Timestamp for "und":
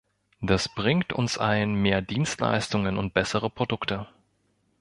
2.97-3.13